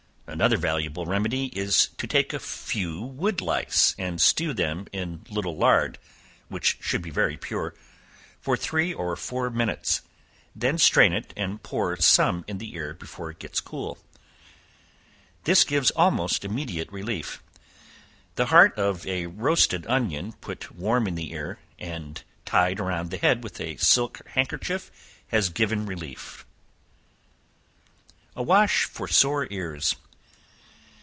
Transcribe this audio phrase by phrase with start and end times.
[0.27, 5.33] Another valuable remedy is to take a few wood lice, and stew them in a
[5.33, 5.97] little lard,
[6.47, 7.75] (which should be very pure,)
[8.39, 10.01] for three or four minutes;
[10.55, 13.97] then strain it and pour some in the ear before it gets cool.
[15.43, 17.43] This gives almost immediate relief.
[18.35, 23.17] The heart of a roasted onion put warm in the ear, and tie around the
[23.17, 24.91] head a silk handkerchief,
[25.27, 26.45] has given relief.
[28.33, 29.97] A Wash for Sore Ears.